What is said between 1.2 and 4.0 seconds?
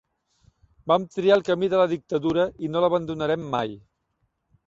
el camí de la dictadura i no l'abandonarem mai.